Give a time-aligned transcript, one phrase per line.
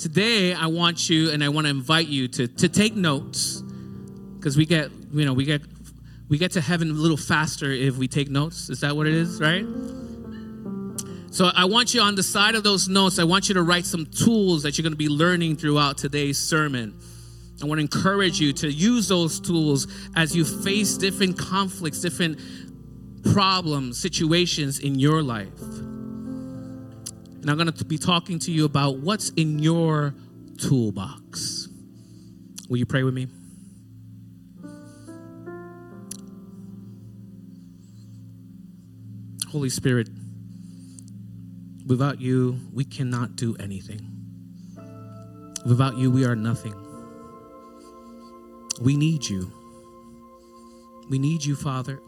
[0.00, 3.62] today I want you and I want to invite you to, to take notes
[4.36, 5.60] because we get, you know, we get
[6.28, 8.70] we get to heaven a little faster if we take notes.
[8.70, 9.66] Is that what it is, right?
[11.32, 13.84] So I want you on the side of those notes, I want you to write
[13.84, 16.98] some tools that you're going to be learning throughout today's sermon.
[17.62, 19.86] I want to encourage you to use those tools
[20.16, 22.40] as you face different conflicts, different
[23.32, 25.48] problems, situations in your life.
[27.40, 30.14] And I'm going to be talking to you about what's in your
[30.58, 31.68] toolbox.
[32.68, 33.28] Will you pray with me?
[39.50, 40.08] Holy Spirit,
[41.86, 44.00] without you, we cannot do anything.
[45.66, 46.74] Without you, we are nothing.
[48.80, 49.50] We need you.
[51.10, 52.00] We need you, Father,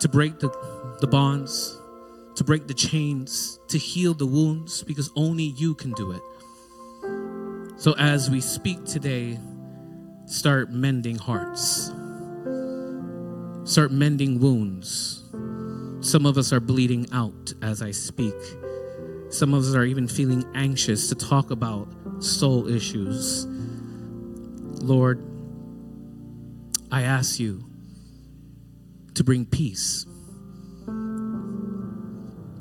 [0.00, 0.48] to break the,
[1.00, 1.78] the bonds,
[2.36, 6.22] to break the chains, to heal the wounds, because only you can do it.
[7.78, 9.38] So as we speak today,
[10.26, 11.92] start mending hearts,
[13.64, 15.24] start mending wounds.
[16.00, 18.34] Some of us are bleeding out as I speak.
[19.28, 21.88] Some of us are even feeling anxious to talk about
[22.20, 23.46] soul issues.
[24.82, 25.24] Lord,
[26.92, 27.64] I ask you
[29.14, 30.06] to bring peace,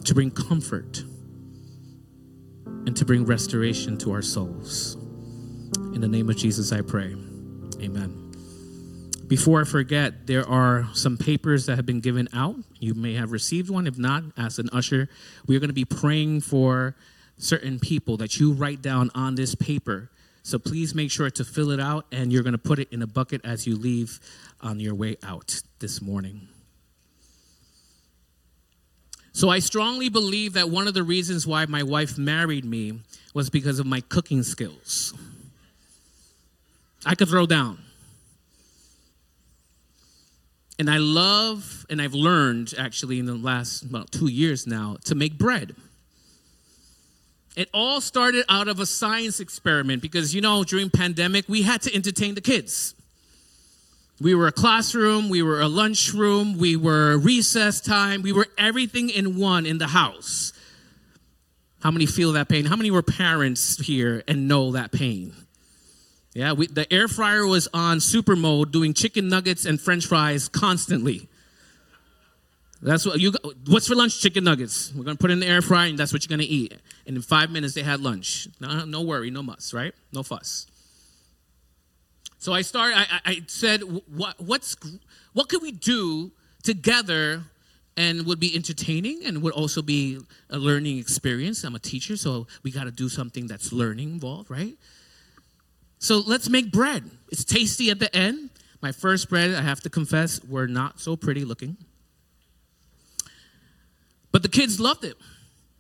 [0.06, 1.04] to bring comfort,
[2.86, 4.96] and to bring restoration to our souls.
[5.94, 7.16] In the name of Jesus, I pray.
[7.82, 8.32] Amen.
[9.28, 12.56] Before I forget, there are some papers that have been given out.
[12.80, 13.88] You may have received one.
[13.88, 15.10] If not, as an usher,
[15.48, 16.96] we are going to be praying for
[17.38, 20.12] certain people that you write down on this paper
[20.46, 23.02] so please make sure to fill it out and you're going to put it in
[23.02, 24.20] a bucket as you leave
[24.62, 26.50] on your way out this morning.
[29.36, 33.02] So I strongly believe that one of the reasons why my wife married me
[33.34, 35.14] was because of my cooking skills.
[37.06, 37.80] I could throw down.
[40.80, 45.16] And I love, and I've learned actually in the last about two years now, to
[45.16, 45.76] make bread.
[47.58, 51.82] It all started out of a science experiment because, you know, during pandemic, we had
[51.82, 52.96] to entertain the kids.
[54.20, 59.10] We were a classroom, we were a lunchroom, we were recess time, we were everything
[59.10, 60.54] in one in the house.
[61.82, 62.66] How many feel that pain?
[62.66, 65.34] How many were parents here and know that pain?
[66.34, 70.48] Yeah, we, the air fryer was on super mode doing chicken nuggets and french fries
[70.48, 71.28] constantly.
[72.82, 73.34] That's what you.
[73.68, 74.22] What's for lunch?
[74.22, 74.94] Chicken nuggets.
[74.94, 76.74] We're gonna put in the air fryer, and that's what you're gonna eat.
[77.08, 78.48] And in five minutes, they had lunch.
[78.60, 79.94] No, no worry, no muss, right?
[80.12, 80.68] No fuss.
[82.46, 82.96] So I started.
[82.96, 84.76] I, I said, what, what's
[85.34, 87.42] what could we do together,
[87.98, 90.20] and would be entertaining, and would also be
[90.52, 91.64] a learning experience.
[91.64, 94.78] I'm a teacher, so we got to do something that's learning involved, right?
[95.98, 97.10] So let's make bread.
[97.32, 98.52] It's tasty at the end.
[98.80, 101.78] My first bread, I have to confess, were not so pretty looking.
[104.32, 105.18] But the kids loved it.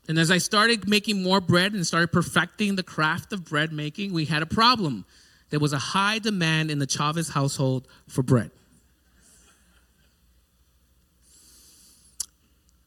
[0.07, 4.13] And as I started making more bread and started perfecting the craft of bread making,
[4.13, 5.05] we had a problem.
[5.49, 8.51] There was a high demand in the Chavez household for bread.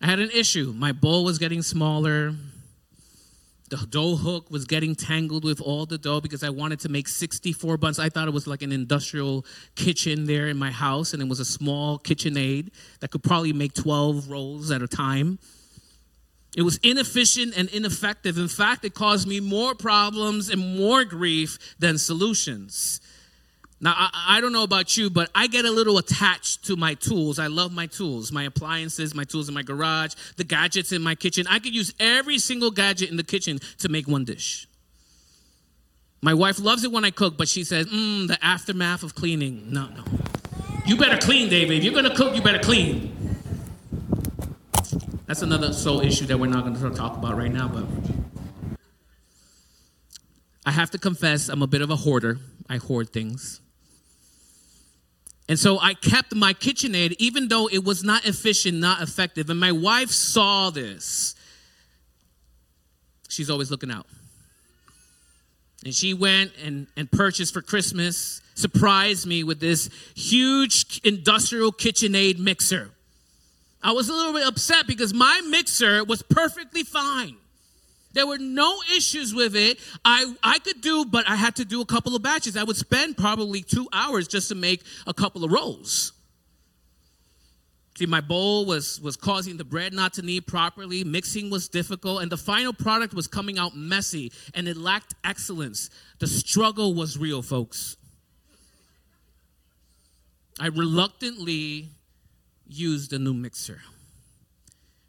[0.00, 0.72] I had an issue.
[0.76, 2.32] My bowl was getting smaller.
[3.70, 7.06] The dough hook was getting tangled with all the dough because I wanted to make
[7.06, 7.98] 64 buns.
[7.98, 9.44] I thought it was like an industrial
[9.74, 12.70] kitchen there in my house, and it was a small KitchenAid
[13.00, 15.38] that could probably make 12 rolls at a time.
[16.56, 18.38] It was inefficient and ineffective.
[18.38, 23.00] In fact, it caused me more problems and more grief than solutions.
[23.80, 26.94] Now, I, I, don't know about you, but I get a little attached to my
[26.94, 27.38] tools.
[27.38, 31.14] I love my tools, my appliances, my tools in my garage, the gadgets in my
[31.14, 31.46] kitchen.
[31.48, 34.66] I could use every single gadget in the kitchen to make one dish.
[36.20, 39.72] My wife loves it when I cook, but she says, mmm, the aftermath of cleaning.
[39.72, 40.02] No, no.
[40.84, 41.78] You better clean, David.
[41.78, 43.14] If you're going to cook, you better clean.
[45.28, 47.84] That's another soul issue that we're not going to talk about right now, but
[50.64, 52.38] I have to confess, I'm a bit of a hoarder.
[52.66, 53.60] I hoard things.
[55.46, 59.50] And so I kept my KitchenAid, even though it was not efficient, not effective.
[59.50, 61.34] And my wife saw this.
[63.28, 64.06] She's always looking out.
[65.84, 72.38] And she went and, and purchased for Christmas, surprised me with this huge industrial KitchenAid
[72.38, 72.92] mixer.
[73.82, 77.36] I was a little bit upset because my mixer was perfectly fine.
[78.12, 79.78] There were no issues with it.
[80.04, 82.56] I, I could do, but I had to do a couple of batches.
[82.56, 86.12] I would spend probably two hours just to make a couple of rolls.
[87.96, 92.22] See, my bowl was, was causing the bread not to knead properly, mixing was difficult,
[92.22, 95.90] and the final product was coming out messy and it lacked excellence.
[96.20, 97.96] The struggle was real, folks.
[100.60, 101.88] I reluctantly
[102.68, 103.80] used a new mixer.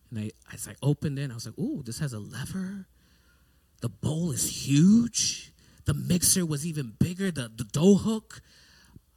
[0.09, 2.87] And I, as I opened it, I was like, ooh, this has a lever.
[3.81, 5.51] The bowl is huge.
[5.85, 8.41] The mixer was even bigger, the, the dough hook.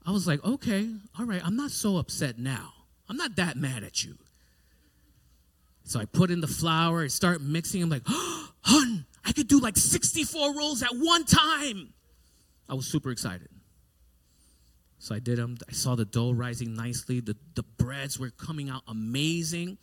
[0.04, 2.72] I was like, okay, all right, I'm not so upset now.
[3.08, 4.16] I'm not that mad at you.
[5.84, 7.82] So I put in the flour, I start mixing.
[7.82, 11.92] I'm like, oh, hun, I could do like 64 rolls at one time.
[12.68, 13.48] I was super excited.
[15.02, 15.58] So I did them.
[15.68, 17.18] I saw the dough rising nicely.
[17.18, 19.76] The, the breads were coming out amazing.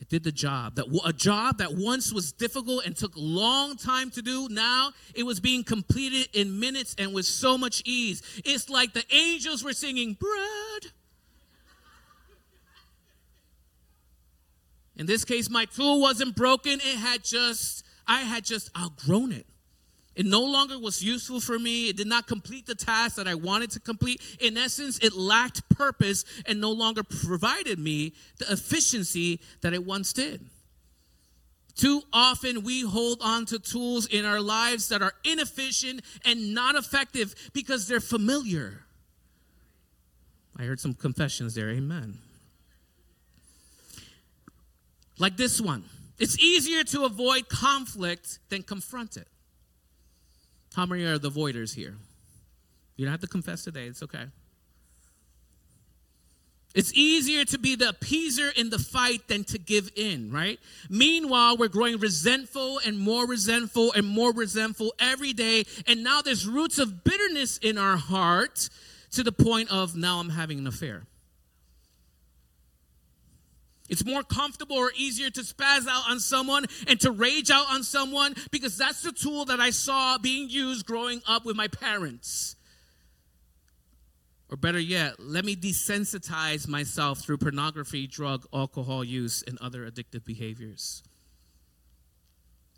[0.00, 0.76] It did the job.
[0.76, 5.24] That a job that once was difficult and took long time to do, now it
[5.24, 8.22] was being completed in minutes and with so much ease.
[8.42, 10.92] It's like the angels were singing, Bread.
[14.96, 16.80] In this case, my tool wasn't broken.
[16.82, 19.46] It had just, I had just outgrown it.
[20.16, 21.88] It no longer was useful for me.
[21.88, 24.20] It did not complete the task that I wanted to complete.
[24.40, 30.12] In essence, it lacked purpose and no longer provided me the efficiency that it once
[30.12, 30.44] did.
[31.74, 36.76] Too often, we hold on to tools in our lives that are inefficient and not
[36.76, 38.84] effective because they're familiar.
[40.56, 41.70] I heard some confessions there.
[41.70, 42.18] Amen.
[45.18, 45.84] Like this one
[46.18, 49.26] it's easier to avoid conflict than confront it.
[50.74, 51.94] How many are the voiders here?
[52.96, 54.26] You don't have to confess today, it's okay.
[56.74, 60.58] It's easier to be the appeaser in the fight than to give in, right?
[60.90, 65.64] Meanwhile, we're growing resentful and more resentful and more resentful every day.
[65.86, 68.68] And now there's roots of bitterness in our heart
[69.12, 71.04] to the point of now I'm having an affair.
[73.88, 77.82] It's more comfortable or easier to spaz out on someone and to rage out on
[77.82, 82.56] someone because that's the tool that I saw being used growing up with my parents.
[84.50, 90.24] Or better yet, let me desensitize myself through pornography, drug, alcohol use, and other addictive
[90.24, 91.02] behaviors.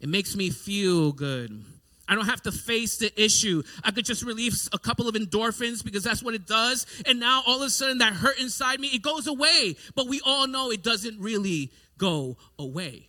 [0.01, 1.65] It makes me feel good.
[2.09, 3.63] I don't have to face the issue.
[3.83, 6.87] I could just release a couple of endorphins because that's what it does.
[7.05, 9.77] And now all of a sudden that hurt inside me, it goes away.
[9.95, 13.09] But we all know it doesn't really go away.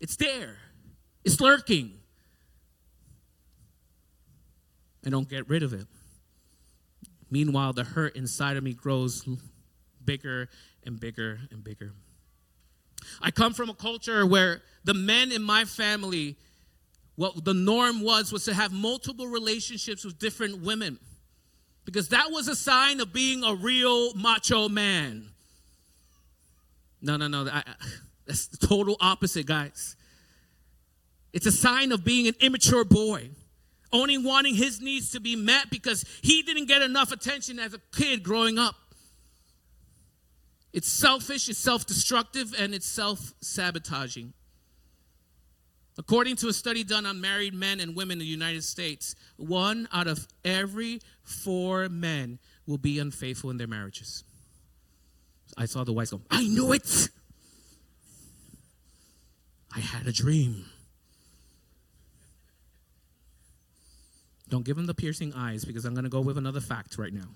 [0.00, 0.56] It's there.
[1.24, 1.92] It's lurking.
[5.04, 5.86] I don't get rid of it.
[7.30, 9.26] Meanwhile, the hurt inside of me grows
[10.04, 10.48] bigger
[10.84, 11.92] and bigger and bigger.
[13.20, 16.36] I come from a culture where the men in my family
[17.16, 20.98] what the norm was was to have multiple relationships with different women.
[21.84, 25.30] Because that was a sign of being a real macho man.
[27.00, 27.62] No no no I,
[28.26, 29.96] that's the total opposite guys.
[31.32, 33.30] It's a sign of being an immature boy
[33.92, 37.80] only wanting his needs to be met because he didn't get enough attention as a
[37.92, 38.74] kid growing up.
[40.72, 44.34] It's selfish it's self-destructive and it's self-sabotaging
[45.98, 49.88] According to a study done on married men and women in the United States, one
[49.92, 54.22] out of every four men will be unfaithful in their marriages.
[55.56, 57.08] I saw the wives go, I knew it.
[59.74, 60.66] I had a dream.
[64.48, 67.12] Don't give them the piercing eyes because I'm going to go with another fact right
[67.12, 67.28] now.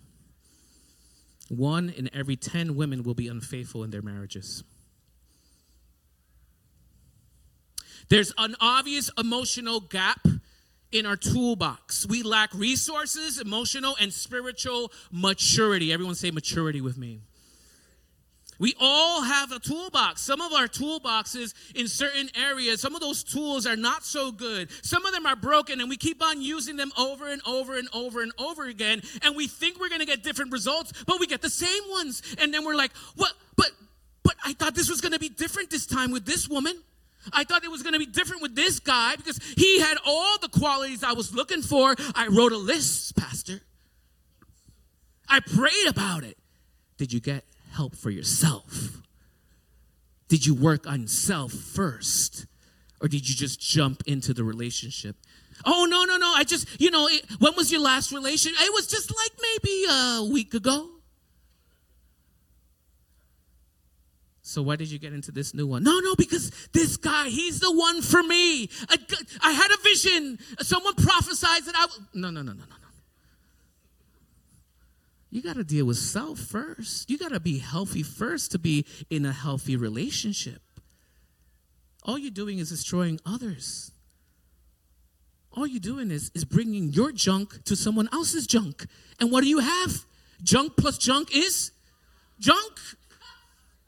[1.49, 4.63] One in every 10 women will be unfaithful in their marriages.
[8.11, 10.27] There's an obvious emotional gap
[10.93, 12.07] in our toolbox.
[12.07, 15.93] We lack resources, emotional and spiritual maturity.
[15.93, 17.21] Everyone say maturity with me.
[18.59, 20.21] We all have a toolbox.
[20.21, 24.71] Some of our toolboxes in certain areas, some of those tools are not so good.
[24.85, 27.89] Some of them are broken, and we keep on using them over and over and
[27.95, 29.01] over and over again.
[29.23, 32.23] And we think we're going to get different results, but we get the same ones.
[32.39, 33.33] And then we're like, what?
[33.57, 33.71] But,
[34.25, 36.83] but I thought this was going to be different this time with this woman.
[37.33, 40.39] I thought it was going to be different with this guy because he had all
[40.39, 41.95] the qualities I was looking for.
[42.15, 43.61] I wrote a list, Pastor.
[45.29, 46.39] I prayed about it.
[46.97, 49.01] Did you get help for yourself?
[50.29, 52.47] Did you work on self first?
[53.01, 55.17] Or did you just jump into the relationship?
[55.65, 56.33] Oh, no, no, no.
[56.35, 58.53] I just, you know, it, when was your last relation?
[58.59, 60.89] It was just like maybe a week ago.
[64.51, 65.85] So why did you get into this new one?
[65.85, 68.69] No, no, because this guy, he's the one for me.
[68.89, 68.97] I,
[69.41, 70.41] I had a vision.
[70.59, 71.83] Someone prophesied that I.
[71.83, 72.89] W- no, no, no, no, no, no.
[75.31, 77.09] you got to deal with self first.
[77.09, 80.61] You got to be healthy first to be in a healthy relationship.
[82.03, 83.93] All you're doing is destroying others.
[85.53, 88.87] All you're doing is, is bringing your junk to someone else's junk.
[89.21, 90.05] And what do you have?
[90.43, 91.71] Junk plus junk is
[92.41, 92.81] junk.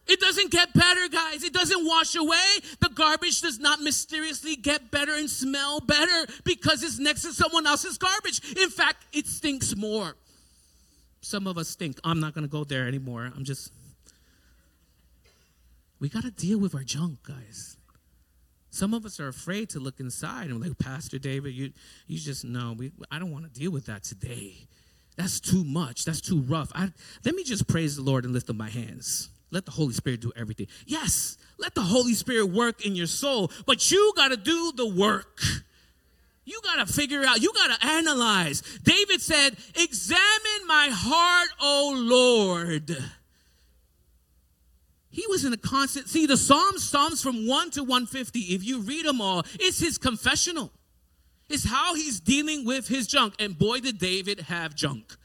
[0.07, 1.45] It doesn't get better, guys.
[1.45, 2.59] It doesn't wash away.
[2.81, 7.67] The garbage does not mysteriously get better and smell better because it's next to someone
[7.67, 8.41] else's garbage.
[8.57, 10.17] In fact, it stinks more.
[11.21, 11.99] Some of us stink.
[12.03, 13.33] I'm not going to go there anymore.
[13.35, 13.73] I'm just.
[16.01, 17.77] We got to deal with our junk, guys.
[18.71, 21.73] Some of us are afraid to look inside and like, Pastor David, you,
[22.09, 24.67] you just know, we, I don't want to deal with that today.
[25.17, 26.07] That's too much.
[26.07, 26.73] That's too rough.
[26.75, 26.91] I,
[27.25, 29.29] let me just praise the Lord and lift up my hands.
[29.53, 30.67] Let the Holy Spirit do everything.
[30.87, 34.87] Yes, let the Holy Spirit work in your soul, but you got to do the
[34.87, 35.41] work.
[36.45, 38.63] You got to figure out, you got to analyze.
[38.83, 42.97] David said, Examine my heart, O Lord.
[45.11, 48.81] He was in a constant, see, the Psalms, Psalms from 1 to 150, if you
[48.81, 50.73] read them all, it's his confessional.
[51.51, 53.35] It's how he's dealing with his junk.
[53.39, 55.17] And boy, did David have junk.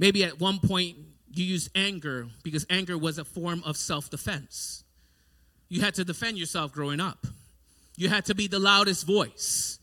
[0.00, 0.96] Maybe at one point
[1.30, 4.82] you used anger because anger was a form of self defense.
[5.68, 7.26] You had to defend yourself growing up.
[7.96, 9.78] You had to be the loudest voice.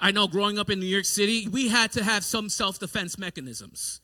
[0.00, 4.00] I know growing up in New York City, we had to have some self-defense mechanisms,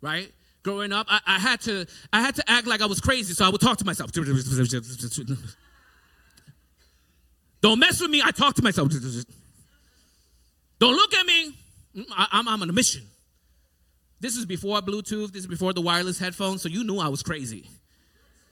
[0.00, 0.32] right?
[0.62, 3.44] Growing up, I, I, had to I had to act like I was crazy, so
[3.44, 4.12] I would talk to myself.
[7.60, 8.22] Don't mess with me.
[8.24, 8.90] I talk to myself.
[10.78, 11.54] Don't look at me.
[12.16, 13.02] I, I'm, I'm on a mission.
[14.24, 15.32] This is before Bluetooth.
[15.32, 16.62] This is before the wireless headphones.
[16.62, 17.68] So you knew I was crazy.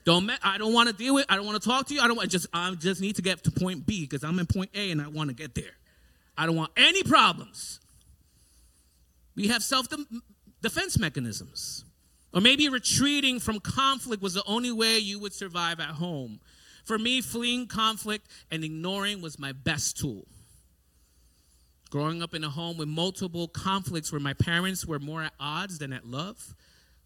[0.04, 1.24] Don't I don't want to deal with.
[1.30, 2.02] I don't want to talk to you.
[2.02, 2.46] I don't want just.
[2.52, 5.08] I just need to get to point B because I'm in point A and I
[5.08, 5.72] want to get there.
[6.36, 7.80] I don't want any problems.
[9.34, 9.88] We have self
[10.60, 11.86] defense mechanisms,
[12.34, 16.38] or maybe retreating from conflict was the only way you would survive at home.
[16.84, 20.26] For me, fleeing conflict and ignoring was my best tool.
[21.92, 25.78] Growing up in a home with multiple conflicts where my parents were more at odds
[25.78, 26.54] than at love,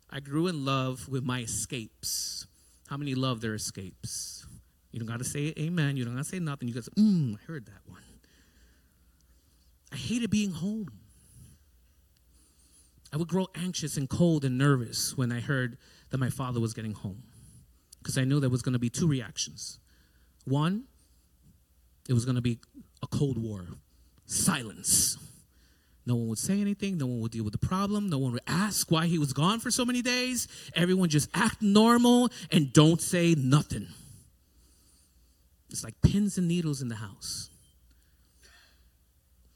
[0.09, 2.47] I grew in love with my escapes.
[2.89, 4.47] How many love their escapes?
[4.93, 5.97] You don't got to say amen.
[5.97, 6.69] You don't got to say nothing.
[6.69, 8.05] You got to say, mm, I heard that one.
[9.93, 10.93] I hated being home.
[13.13, 15.79] I would grow anxious and cold and nervous when I heard
[16.11, 17.25] that my father was getting home
[17.99, 19.81] because I knew there was going to be two reactions.
[20.45, 20.85] One,
[22.09, 22.61] it was going to be
[23.03, 23.67] a Cold War,
[24.27, 25.19] silence.
[26.07, 26.99] No one would say anything.
[26.99, 28.09] No one would deal with the problem.
[28.09, 30.47] No one would ask why he was gone for so many days.
[30.75, 33.89] Everyone just act normal and don't say nothing.
[35.69, 37.51] It's like pins and needles in the house.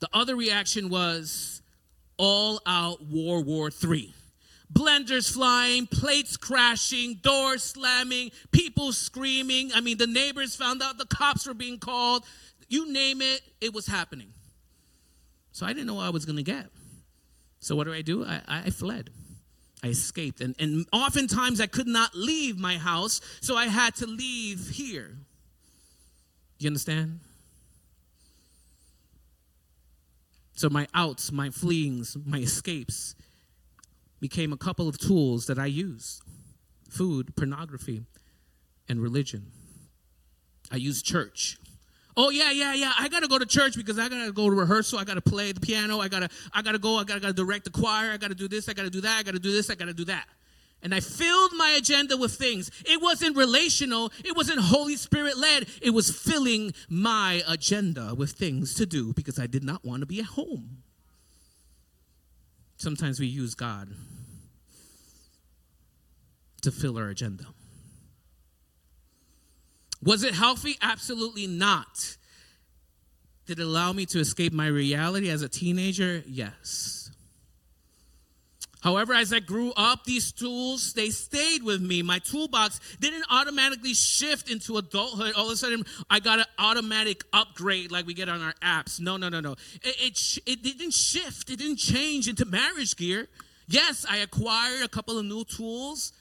[0.00, 1.62] The other reaction was
[2.16, 4.12] all out World War III.
[4.72, 9.70] Blenders flying, plates crashing, doors slamming, people screaming.
[9.74, 12.24] I mean, the neighbors found out the cops were being called.
[12.68, 14.32] You name it, it was happening.
[15.52, 16.66] So I didn't know what I was going to get.
[17.60, 18.24] So what do I do?
[18.24, 19.10] I, I fled.
[19.82, 20.40] I escaped.
[20.40, 25.16] And, and oftentimes I could not leave my house, so I had to leave here.
[26.58, 27.20] You understand?
[30.54, 33.14] So my outs, my fleeings, my escapes
[34.20, 36.20] became a couple of tools that I use
[36.90, 38.02] food, pornography,
[38.88, 39.46] and religion.
[40.70, 41.56] I use church.
[42.22, 42.92] Oh yeah, yeah, yeah.
[42.98, 44.98] I gotta go to church because I gotta go to rehearsal.
[44.98, 46.00] I gotta play the piano.
[46.00, 46.98] I gotta, I gotta go.
[46.98, 48.10] I gotta, gotta direct the choir.
[48.10, 48.68] I gotta do this.
[48.68, 49.20] I gotta do that.
[49.20, 49.70] I gotta do this.
[49.70, 50.26] I gotta do that.
[50.82, 52.70] And I filled my agenda with things.
[52.84, 54.12] It wasn't relational.
[54.22, 55.66] It wasn't Holy Spirit led.
[55.80, 60.06] It was filling my agenda with things to do because I did not want to
[60.06, 60.82] be at home.
[62.76, 63.94] Sometimes we use God
[66.60, 67.46] to fill our agenda.
[70.02, 70.76] Was it healthy?
[70.80, 72.16] Absolutely not.
[73.46, 76.22] Did it allow me to escape my reality as a teenager?
[76.26, 77.10] Yes.
[78.80, 82.02] However, as I grew up, these tools, they stayed with me.
[82.02, 85.34] My toolbox didn't automatically shift into adulthood.
[85.34, 88.98] All of a sudden, I got an automatic upgrade like we get on our apps.
[88.98, 89.52] No, no, no, no.
[89.82, 93.28] It, it, it didn't shift, it didn't change into marriage gear.
[93.68, 96.12] Yes, I acquired a couple of new tools,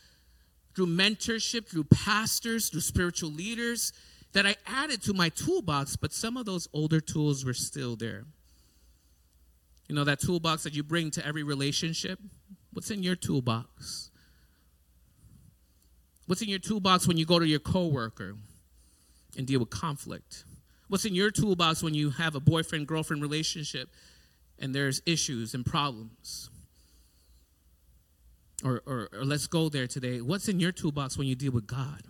[0.75, 3.93] through mentorship, through pastors, through spiritual leaders
[4.33, 8.25] that I added to my toolbox, but some of those older tools were still there.
[9.88, 12.19] You know, that toolbox that you bring to every relationship?
[12.71, 14.11] What's in your toolbox?
[16.27, 18.35] What's in your toolbox when you go to your coworker
[19.35, 20.43] and deal with conflict?
[20.88, 23.89] What's in your toolbox when you have a boyfriend girlfriend relationship
[24.61, 26.49] and there's issues and problems.
[28.63, 30.21] Or, or, or let's go there today.
[30.21, 32.03] What's in your toolbox when you deal with God?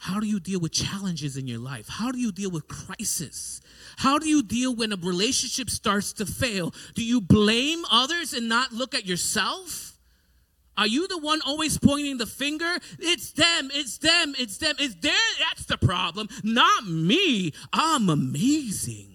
[0.00, 1.86] How do you deal with challenges in your life?
[1.86, 3.60] How do you deal with crisis?
[3.98, 6.74] How do you deal when a relationship starts to fail?
[6.94, 9.98] Do you blame others and not look at yourself?
[10.78, 12.78] Are you the one always pointing the finger?
[12.98, 15.12] It's them, it's them, it's them, it's there.
[15.38, 17.52] that's the problem, not me.
[17.70, 19.09] I'm amazing.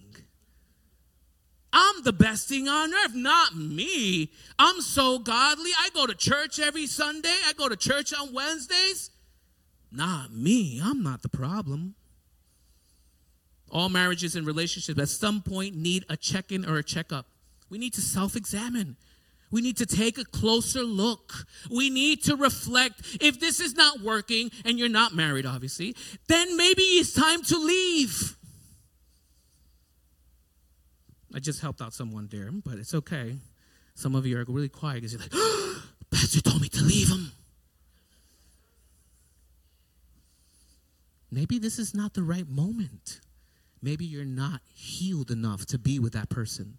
[1.78, 4.32] I'm the best thing on earth, not me.
[4.58, 5.70] I'm so godly.
[5.78, 7.36] I go to church every Sunday.
[7.46, 9.10] I go to church on Wednesdays.
[9.92, 10.80] Not me.
[10.82, 11.94] I'm not the problem.
[13.70, 17.26] All marriages and relationships at some point need a check in or a checkup.
[17.68, 18.96] We need to self examine.
[19.50, 21.34] We need to take a closer look.
[21.70, 23.18] We need to reflect.
[23.20, 25.94] If this is not working and you're not married, obviously,
[26.26, 28.34] then maybe it's time to leave.
[31.36, 33.36] I just helped out someone there, but it's okay.
[33.94, 37.10] Some of you are really quiet because you're like, oh, Pastor told me to leave
[37.10, 37.30] him.
[41.30, 43.20] Maybe this is not the right moment.
[43.82, 46.78] Maybe you're not healed enough to be with that person.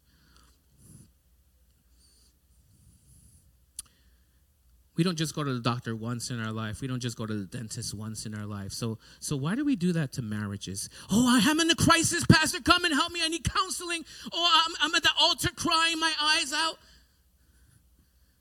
[4.97, 6.81] We don't just go to the doctor once in our life.
[6.81, 8.71] We don't just go to the dentist once in our life.
[8.71, 10.89] So, so why do we do that to marriages?
[11.11, 12.59] Oh, I'm in a crisis, Pastor.
[12.61, 13.21] Come and help me.
[13.23, 14.03] I need counseling.
[14.33, 16.79] Oh, I'm, I'm at the altar crying my eyes out.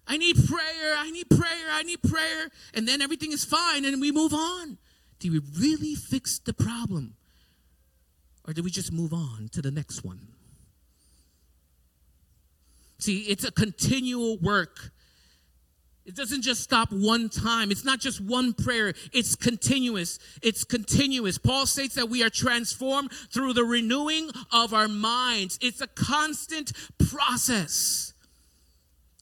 [0.09, 0.97] I need prayer.
[0.97, 1.69] I need prayer.
[1.71, 2.49] I need prayer.
[2.73, 4.79] And then everything is fine and we move on.
[5.19, 7.17] Do we really fix the problem?
[8.47, 10.29] Or do we just move on to the next one?
[12.99, 14.93] See, it's a continual work.
[16.07, 17.73] It doesn't just stop one time.
[17.73, 18.95] It's not just one prayer.
[19.13, 20.21] It's continuous.
[20.41, 21.37] It's continuous.
[21.37, 25.59] Paul states that we are transformed through the renewing of our minds.
[25.61, 26.73] It's a constant
[27.11, 28.13] process.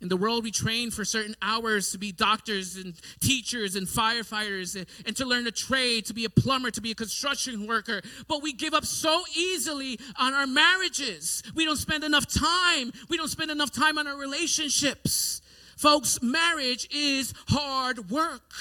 [0.03, 4.77] In the world, we train for certain hours to be doctors and teachers and firefighters
[4.77, 8.03] and, and, to learn a trade, to be a plumber, to be a construction worker.
[8.29, 11.43] But we give up so easily on our marriages.
[11.55, 12.93] We don't spend enough time.
[13.09, 15.41] We don't spend enough time on our relationships.
[15.77, 18.53] Folks, marriage is hard work.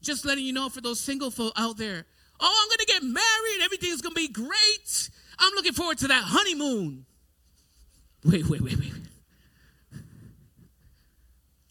[0.00, 2.04] Just letting you know for those single folk out there.
[2.40, 3.62] Oh, I'm going to get married.
[3.62, 5.10] Everything's going to be great.
[5.38, 7.06] I'm looking forward to that honeymoon.
[8.24, 8.92] Wait, wait, wait, wait.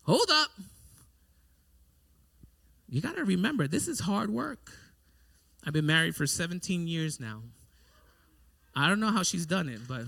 [0.04, 0.50] Hold up.
[2.89, 4.72] You got to remember, this is hard work.
[5.65, 7.41] I've been married for 17 years now.
[8.76, 10.04] I don't know how she's done it, but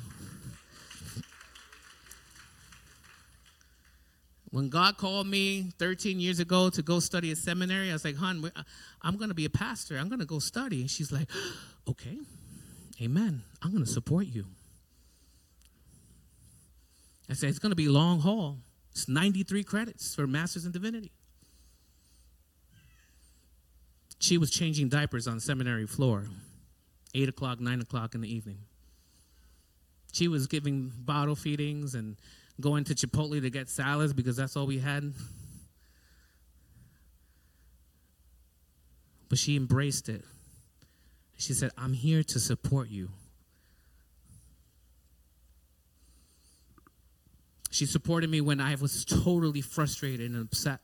[4.53, 8.17] when God called me 13 years ago to go study at seminary, I was like,
[8.17, 8.61] hon, uh,
[9.01, 9.97] I'm going to be a pastor.
[9.97, 10.81] I'm going to go study.
[10.81, 11.27] And she's like,
[11.89, 12.19] okay,
[13.01, 13.41] amen.
[13.63, 14.45] I'm going to support you.
[17.27, 18.57] I said, it's going to be long haul.
[18.91, 21.11] It's 93 credits for Master's in Divinity.
[24.19, 26.27] She was changing diapers on seminary floor,
[27.15, 28.59] 8 o'clock, 9 o'clock in the evening.
[30.11, 32.17] She was giving bottle feedings and
[32.61, 35.13] going to Chipotle to get salads because that's all we had.
[39.29, 40.23] But she embraced it.
[41.37, 43.09] She said, I'm here to support you.
[47.71, 50.79] She supported me when I was totally frustrated and upset.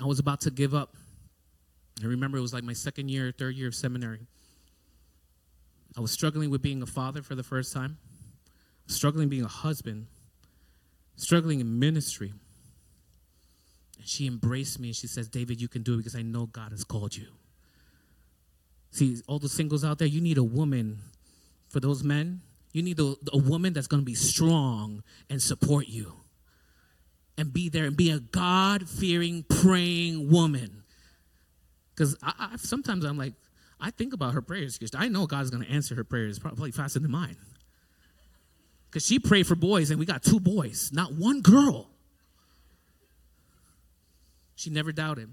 [0.00, 0.94] I was about to give up.
[2.00, 4.20] I remember it was like my second year, third year of seminary.
[5.96, 7.98] I was struggling with being a father for the first time,
[8.86, 10.06] struggling being a husband,
[11.22, 12.32] struggling in ministry.
[13.98, 16.46] And she embraced me and she says, David, you can do it because I know
[16.46, 17.28] God has called you.
[18.90, 20.98] See, all the singles out there, you need a woman.
[21.68, 25.88] For those men, you need a, a woman that's going to be strong and support
[25.88, 26.12] you
[27.38, 30.82] and be there and be a God fearing, praying woman.
[31.94, 33.34] Because I, I, sometimes I'm like,
[33.80, 36.70] I think about her prayers because I know God's going to answer her prayers probably
[36.70, 37.36] faster than mine.
[38.92, 41.88] Because she prayed for boys and we got two boys, not one girl.
[44.54, 45.30] She never doubted,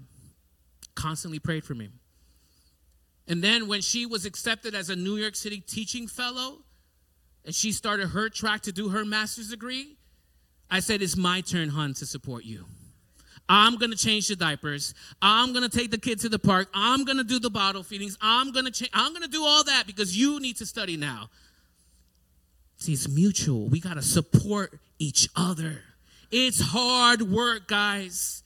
[0.94, 1.90] constantly prayed for me.
[3.28, 6.62] And then when she was accepted as a New York City teaching fellow,
[7.44, 9.98] and she started her track to do her master's degree,
[10.70, 12.64] I said, It's my turn, hun, to support you.
[13.46, 14.94] I'm gonna change the diapers.
[15.20, 16.68] I'm gonna take the kid to the park.
[16.72, 18.16] I'm gonna do the bottle feedings.
[18.22, 18.90] I'm gonna change.
[18.94, 21.28] I'm gonna do all that because you need to study now.
[22.80, 23.68] See, it's mutual.
[23.68, 25.82] We got to support each other.
[26.30, 28.42] It's hard work, guys.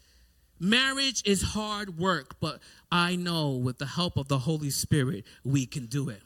[0.59, 5.67] Marriage is hard work, but I know with the help of the Holy Spirit, we
[5.67, 6.23] can do it.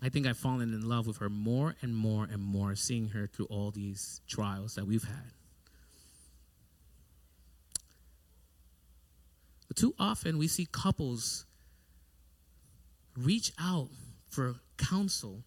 [0.00, 3.28] I think I've fallen in love with her more and more and more, seeing her
[3.28, 5.32] through all these trials that we've had.
[9.68, 11.46] But too often we see couples
[13.16, 13.88] reach out
[14.28, 15.44] for counsel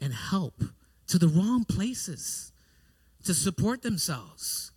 [0.00, 0.62] and help
[1.08, 2.52] to the wrong places
[3.24, 4.72] to support themselves.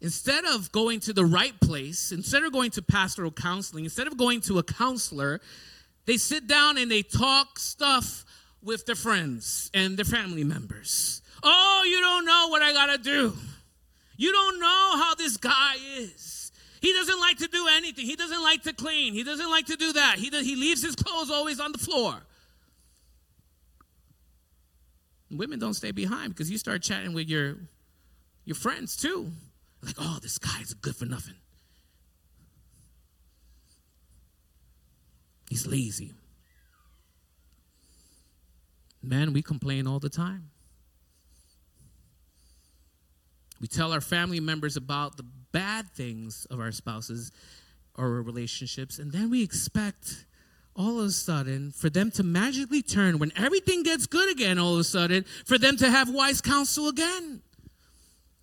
[0.00, 4.16] Instead of going to the right place, instead of going to pastoral counseling, instead of
[4.16, 5.40] going to a counselor,
[6.06, 8.24] they sit down and they talk stuff
[8.62, 11.22] with their friends and their family members.
[11.42, 13.32] Oh, you don't know what I gotta do.
[14.16, 16.41] You don't know how this guy is.
[16.82, 18.04] He doesn't like to do anything.
[18.06, 19.14] He doesn't like to clean.
[19.14, 20.16] He doesn't like to do that.
[20.18, 22.16] He, does, he leaves his clothes always on the floor.
[25.30, 27.56] Women don't stay behind because you start chatting with your,
[28.44, 29.30] your friends too.
[29.80, 31.36] Like, oh, this guy's good for nothing.
[35.48, 36.12] He's lazy.
[39.00, 40.50] Man, we complain all the time.
[43.60, 47.30] We tell our family members about the bad things of our spouses
[47.94, 50.26] or our relationships, and then we expect
[50.74, 54.74] all of a sudden for them to magically turn when everything gets good again, all
[54.74, 57.42] of a sudden, for them to have wise counsel again.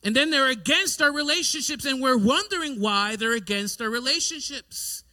[0.03, 5.03] And then they're against our relationships, and we're wondering why they're against our relationships.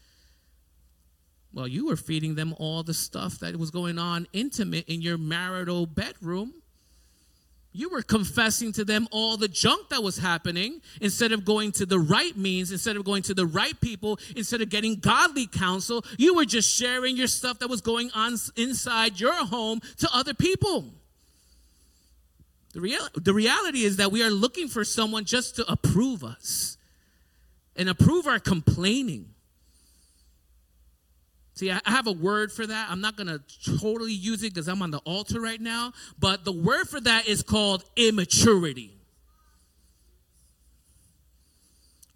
[1.52, 5.16] Well, you were feeding them all the stuff that was going on intimate in your
[5.16, 6.52] marital bedroom.
[7.77, 11.85] You were confessing to them all the junk that was happening instead of going to
[11.85, 16.03] the right means, instead of going to the right people, instead of getting godly counsel.
[16.17, 20.33] You were just sharing your stuff that was going on inside your home to other
[20.33, 20.87] people.
[22.73, 26.79] The, real, the reality is that we are looking for someone just to approve us
[27.77, 29.35] and approve our complaining.
[31.57, 32.90] See, I have a word for that.
[32.90, 33.40] I'm not going to
[33.81, 37.27] totally use it because I'm on the altar right now, but the word for that
[37.27, 38.92] is called immaturity.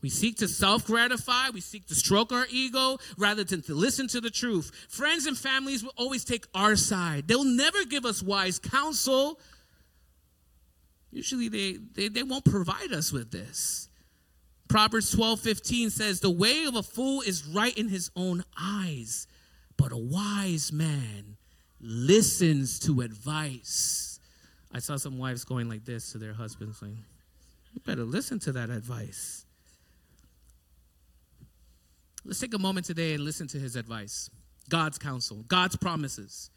[0.02, 4.08] We seek to self gratify, we seek to stroke our ego rather than to listen
[4.08, 4.72] to the truth.
[4.88, 9.40] Friends and families will always take our side, they'll never give us wise counsel.
[11.12, 13.88] Usually, they, they, they won't provide us with this.
[14.68, 19.26] Proverbs 12 15 says, The way of a fool is right in his own eyes,
[19.80, 21.36] but a wise man
[21.80, 24.20] listens to advice.
[24.72, 26.98] I saw some wives going like this to their husbands, saying,
[27.72, 29.46] You better listen to that advice.
[32.26, 34.28] Let's take a moment today and listen to his advice
[34.68, 36.50] God's counsel, God's promises.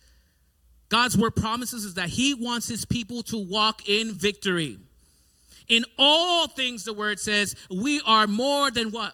[0.90, 4.78] God's word promises is that he wants his people to walk in victory.
[5.70, 9.14] In all things, the word says, we are more than what?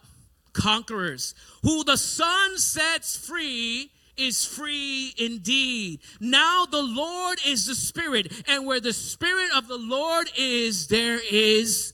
[0.51, 1.35] Conquerors.
[1.61, 6.01] Who the Son sets free is free indeed.
[6.19, 11.19] Now the Lord is the Spirit, and where the Spirit of the Lord is, there
[11.31, 11.93] is.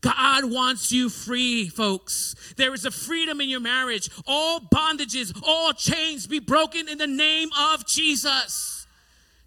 [0.00, 2.34] God wants you free, folks.
[2.58, 4.10] There is a freedom in your marriage.
[4.26, 8.86] All bondages, all chains be broken in the name of Jesus.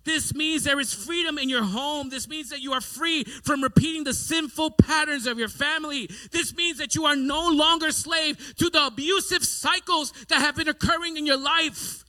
[0.07, 2.07] This means there is freedom in your home.
[2.09, 6.09] This means that you are free from repeating the sinful patterns of your family.
[6.31, 10.69] This means that you are no longer slave to the abusive cycles that have been
[10.69, 12.05] occurring in your life.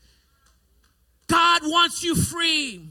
[1.28, 2.90] God wants you free.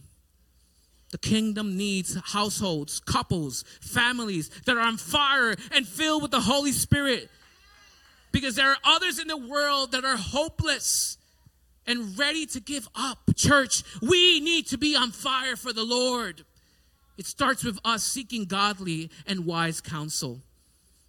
[1.10, 6.72] The kingdom needs households, couples, families that are on fire and filled with the Holy
[6.72, 7.30] Spirit.
[8.32, 11.18] Because there are others in the world that are hopeless
[11.88, 13.20] and ready to give up.
[13.36, 16.44] Church, we need to be on fire for the Lord.
[17.18, 20.42] It starts with us seeking godly and wise counsel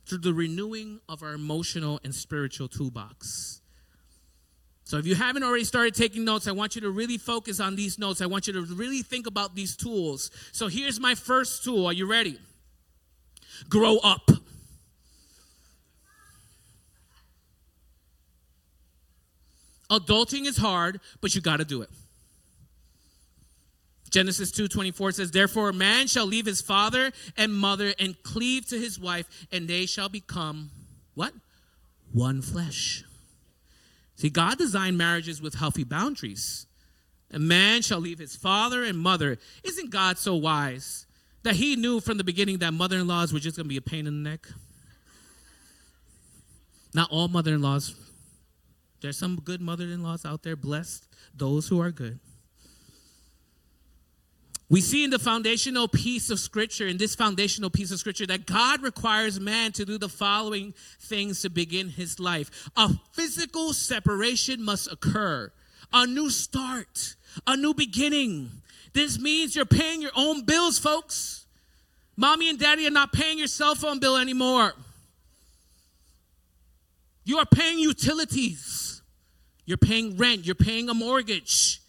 [0.06, 3.60] through the renewing of our emotional and spiritual toolbox.
[4.88, 7.76] So, if you haven't already started taking notes, I want you to really focus on
[7.76, 8.22] these notes.
[8.22, 10.30] I want you to really think about these tools.
[10.50, 11.84] So, here's my first tool.
[11.84, 12.38] Are you ready?
[13.68, 14.30] Grow up.
[19.90, 21.90] Adulting is hard, but you got to do it.
[24.08, 28.80] Genesis 2:24 says, "Therefore a man shall leave his father and mother and cleave to
[28.80, 30.70] his wife, and they shall become
[31.12, 31.34] what?
[32.10, 33.04] One flesh."
[34.18, 36.66] See, God designed marriages with healthy boundaries.
[37.32, 39.38] A man shall leave his father and mother.
[39.64, 41.06] Isn't God so wise
[41.44, 44.06] that he knew from the beginning that mother-in-laws were just going to be a pain
[44.06, 44.46] in the neck?
[46.94, 47.94] Not all mother-in-laws
[49.00, 52.18] there's some good mother in laws out there, blessed those who are good.
[54.70, 58.44] We see in the foundational piece of scripture, in this foundational piece of scripture, that
[58.44, 62.68] God requires man to do the following things to begin his life.
[62.76, 65.50] A physical separation must occur,
[65.92, 68.50] a new start a new beginning.
[68.92, 71.46] This means you're paying your own bills, folks.
[72.16, 74.74] Mommy and daddy are not paying your cell phone bill anymore.
[77.24, 79.02] You are paying utilities.
[79.66, 80.46] You're paying rent.
[80.46, 81.80] You're paying a mortgage.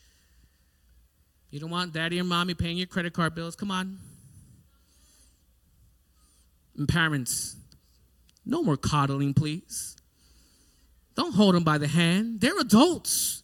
[1.51, 3.55] You don't want daddy or mommy paying your credit card bills.
[3.55, 3.97] Come on.
[6.77, 7.55] And parents,
[8.45, 9.95] no more coddling, please.
[11.15, 12.39] Don't hold them by the hand.
[12.39, 13.43] They're adults.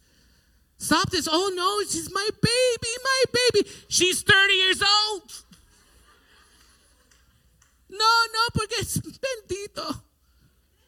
[0.78, 1.28] Stop this.
[1.30, 3.70] Oh no, she's my baby, my baby.
[3.88, 5.32] She's 30 years old.
[7.90, 10.02] No, no, porque es bendito.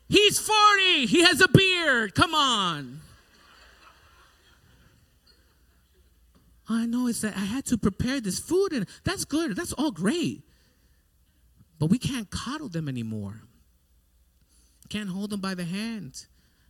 [0.09, 1.05] He's 40.
[1.07, 2.15] He has a beard.
[2.15, 3.01] Come on.
[6.69, 9.55] I know it's that I had to prepare this food, and that's good.
[9.55, 10.43] That's all great.
[11.79, 13.41] But we can't coddle them anymore.
[14.89, 16.25] Can't hold them by the hand.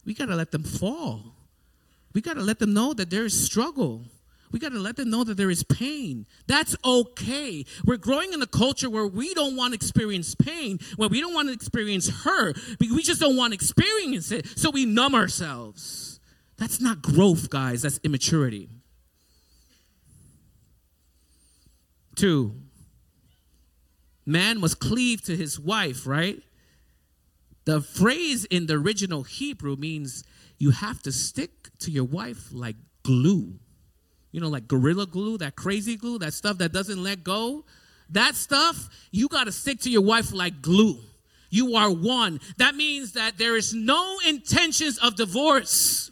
[0.05, 1.33] We got to let them fall.
[2.13, 4.05] We got to let them know that there is struggle.
[4.51, 6.25] We got to let them know that there is pain.
[6.47, 7.65] That's okay.
[7.86, 11.33] We're growing in a culture where we don't want to experience pain, where we don't
[11.33, 12.57] want to experience hurt.
[12.79, 14.47] We just don't want to experience it.
[14.57, 16.19] So we numb ourselves.
[16.57, 17.81] That's not growth, guys.
[17.81, 18.69] That's immaturity.
[22.17, 22.56] Two,
[24.25, 26.41] man must cleave to his wife, right?
[27.65, 30.23] The phrase in the original Hebrew means
[30.58, 33.60] you have to stick to your wife like glue.
[34.32, 37.65] You know, like gorilla glue, that crazy glue, that stuff that doesn't let go.
[38.10, 40.97] That stuff, you got to stick to your wife like glue.
[41.51, 42.39] You are one.
[42.58, 46.10] That means that there is no intentions of divorce.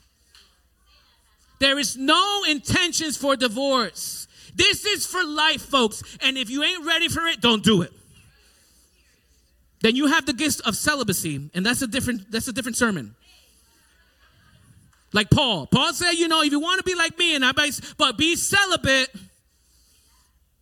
[1.59, 4.27] There is no intentions for divorce.
[4.55, 6.01] This is for life, folks.
[6.21, 7.91] And if you ain't ready for it, don't do it.
[9.81, 13.15] Then you have the gift of celibacy, and that's a different that's a different sermon.
[15.13, 15.67] Like Paul.
[15.67, 17.51] Paul said, you know, if you want to be like me, and I
[17.97, 19.09] but be celibate.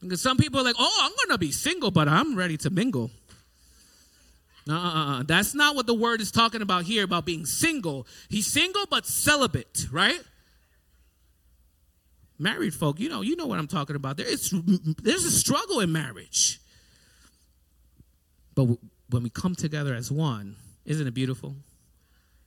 [0.02, 3.10] Because some people are like, oh, I'm gonna be single, but I'm ready to mingle.
[4.70, 5.24] Uh-uh.
[5.24, 8.08] That's not what the word is talking about here about being single.
[8.30, 10.20] He's single but celibate, right?
[12.44, 14.18] Married folk, you know, you know what I'm talking about.
[14.18, 14.54] There is
[15.02, 16.60] there's a struggle in marriage.
[18.54, 18.66] But
[19.10, 21.56] when we come together as one, isn't it beautiful?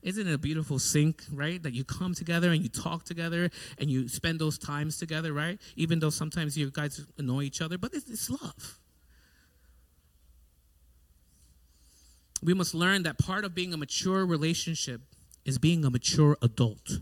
[0.03, 1.63] Isn't it a beautiful sync, right?
[1.63, 5.59] That you come together and you talk together and you spend those times together, right?
[5.77, 8.79] Even though sometimes you guys annoy each other, but it's, it's love.
[12.43, 15.01] We must learn that part of being a mature relationship
[15.47, 16.99] is being a mature adult.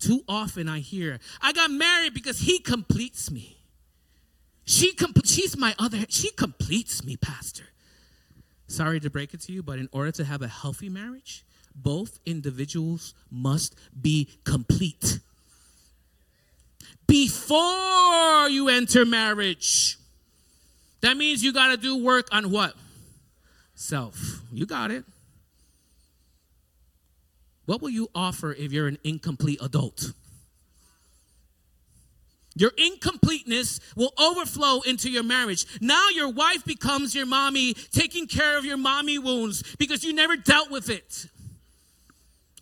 [0.00, 3.58] Too often I hear, I got married because he completes me.
[4.64, 7.64] She com- she's my other, she completes me, Pastor.
[8.66, 12.18] Sorry to break it to you, but in order to have a healthy marriage, both
[12.24, 15.18] individuals must be complete.
[17.06, 19.98] Before you enter marriage,
[21.00, 22.74] that means you got to do work on what?
[23.74, 24.40] Self.
[24.52, 25.04] You got it.
[27.70, 30.12] What will you offer if you're an incomplete adult?
[32.56, 35.66] Your incompleteness will overflow into your marriage.
[35.80, 40.36] Now your wife becomes your mommy, taking care of your mommy wounds because you never
[40.36, 41.26] dealt with it.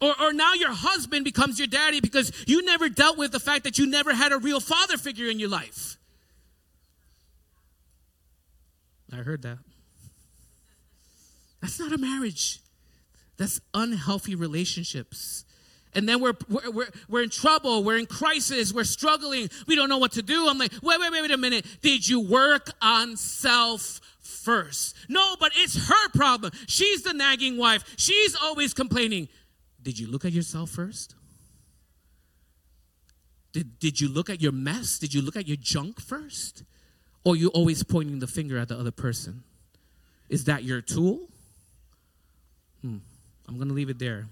[0.02, 3.64] Or, or now your husband becomes your daddy because you never dealt with the fact
[3.64, 5.96] that you never had a real father figure in your life.
[9.10, 9.56] I heard that.
[11.62, 12.60] That's not a marriage.
[13.38, 15.44] That's unhealthy relationships.
[15.94, 17.82] And then we're, we're, we're, we're, in trouble.
[17.82, 18.72] We're in crisis.
[18.74, 19.48] We're struggling.
[19.66, 20.48] We don't know what to do.
[20.48, 21.64] I'm like, wait, wait, wait, wait a minute.
[21.80, 24.96] Did you work on self first?
[25.08, 26.52] No, but it's her problem.
[26.66, 27.84] She's the nagging wife.
[27.96, 29.28] She's always complaining.
[29.82, 31.14] Did you look at yourself first?
[33.52, 34.98] Did, did you look at your mess?
[34.98, 36.64] Did you look at your junk first?
[37.24, 39.42] Or you always pointing the finger at the other person?
[40.28, 41.20] Is that your tool?
[42.82, 42.98] Hmm.
[43.48, 44.26] I'm going to leave it there.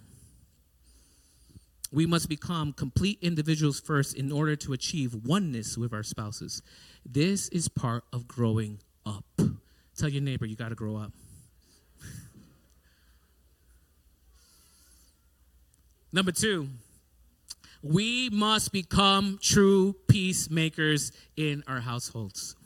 [1.92, 6.62] We must become complete individuals first in order to achieve oneness with our spouses.
[7.04, 9.24] This is part of growing up.
[9.96, 11.12] Tell your neighbor you got to grow up.
[16.12, 16.68] Number two,
[17.82, 22.56] we must become true peacemakers in our households.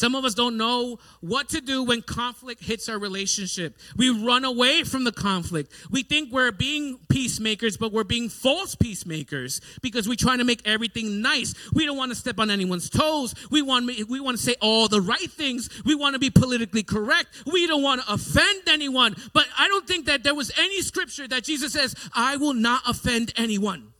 [0.00, 3.76] Some of us don't know what to do when conflict hits our relationship.
[3.98, 5.74] We run away from the conflict.
[5.90, 10.66] We think we're being peacemakers, but we're being false peacemakers because we're trying to make
[10.66, 11.52] everything nice.
[11.74, 13.34] We don't want to step on anyone's toes.
[13.50, 15.68] We want, we want to say all the right things.
[15.84, 17.42] We want to be politically correct.
[17.44, 19.14] We don't want to offend anyone.
[19.34, 22.80] But I don't think that there was any scripture that Jesus says, I will not
[22.88, 23.92] offend anyone.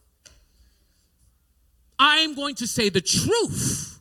[1.99, 4.00] I'm going to say the truth.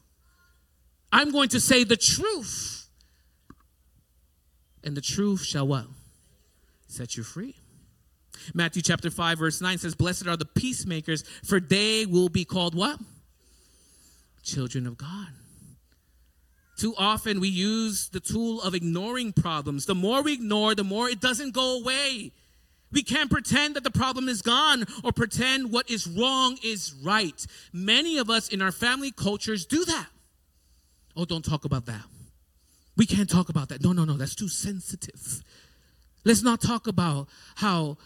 [1.12, 2.88] I'm going to say the truth.
[4.84, 5.86] And the truth shall what?
[6.88, 7.56] Set you free.
[8.54, 12.76] Matthew chapter 5, verse 9 says, Blessed are the peacemakers, for they will be called
[12.76, 13.00] what?
[14.44, 15.28] Children of God.
[16.78, 19.86] Too often we use the tool of ignoring problems.
[19.86, 22.32] The more we ignore, the more it doesn't go away.
[22.92, 27.46] We can't pretend that the problem is gone or pretend what is wrong is right.
[27.74, 30.08] Many of us in our family cultures do that.
[31.20, 32.06] Oh, don't talk about that.
[32.96, 33.84] We can't talk about that.
[33.84, 35.44] No, no, no, that's too sensitive.
[36.24, 37.98] Let's not talk about how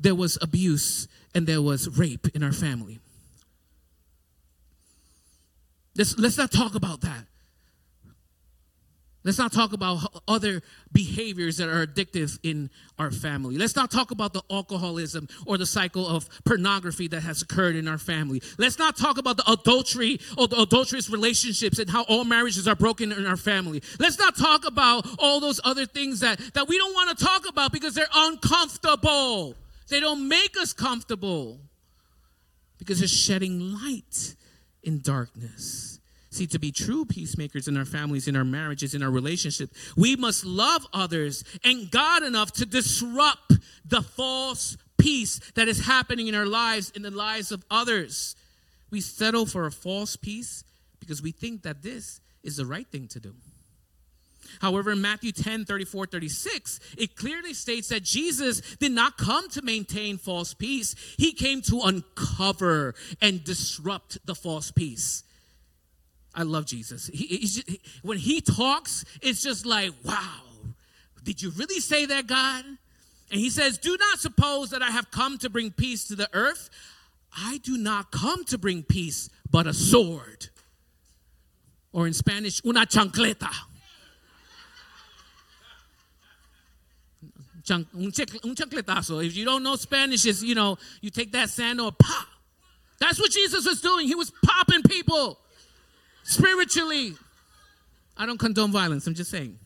[0.00, 2.98] there was abuse and there was rape in our family.
[5.94, 7.26] Let's, let's not talk about that.
[9.26, 10.62] Let's not talk about other
[10.92, 13.58] behaviors that are addictive in our family.
[13.58, 17.88] Let's not talk about the alcoholism or the cycle of pornography that has occurred in
[17.88, 18.40] our family.
[18.56, 22.76] Let's not talk about the adultery or the adulterous relationships and how all marriages are
[22.76, 23.82] broken in our family.
[23.98, 27.48] Let's not talk about all those other things that, that we don't want to talk
[27.48, 29.56] about because they're uncomfortable.
[29.88, 31.58] They don't make us comfortable
[32.78, 34.36] because they're shedding light
[34.84, 35.95] in darkness.
[36.36, 40.16] See, to be true peacemakers in our families, in our marriages, in our relationship, we
[40.16, 43.54] must love others and God enough to disrupt
[43.86, 48.36] the false peace that is happening in our lives, in the lives of others.
[48.90, 50.62] We settle for a false peace
[51.00, 53.34] because we think that this is the right thing to do.
[54.60, 59.62] However, in Matthew 10 34 36, it clearly states that Jesus did not come to
[59.62, 65.22] maintain false peace, he came to uncover and disrupt the false peace.
[66.36, 67.06] I love Jesus.
[67.06, 70.42] He, he, when he talks, it's just like, wow,
[71.24, 72.64] did you really say that, God?
[73.30, 76.28] And he says, Do not suppose that I have come to bring peace to the
[76.34, 76.68] earth.
[77.36, 80.48] I do not come to bring peace, but a sword.
[81.92, 83.50] Or in Spanish, una chancleta.
[87.70, 89.24] un, chancletazo.
[89.26, 92.28] If you don't know Spanish, is you know, you take that sandal, pop.
[93.00, 94.06] That's what Jesus was doing.
[94.06, 95.38] He was popping people
[96.26, 97.14] spiritually.
[98.16, 99.58] I don't condone violence, I'm just saying.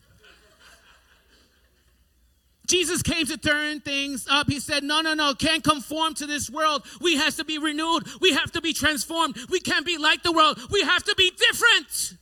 [2.67, 4.47] Jesus came to turn things up.
[4.47, 6.85] He said, No, no, no, can't conform to this world.
[7.01, 8.07] We have to be renewed.
[8.21, 9.37] We have to be transformed.
[9.49, 10.57] We can't be like the world.
[10.71, 12.17] We have to be different.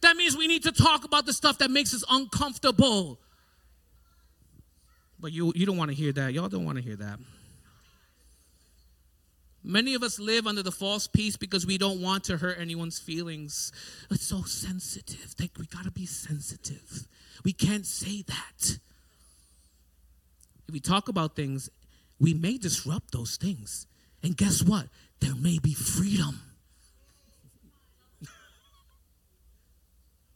[0.00, 3.20] That means we need to talk about the stuff that makes us uncomfortable.
[5.20, 6.32] But you, you don't want to hear that.
[6.32, 7.18] Y'all don't want to hear that.
[9.68, 13.00] Many of us live under the false peace because we don't want to hurt anyone's
[13.00, 13.72] feelings.
[14.12, 15.34] It's so sensitive.
[15.40, 17.08] Like we gotta be sensitive.
[17.44, 18.78] We can't say that.
[20.68, 21.68] If we talk about things,
[22.20, 23.88] we may disrupt those things.
[24.22, 24.86] And guess what?
[25.18, 26.40] There may be freedom.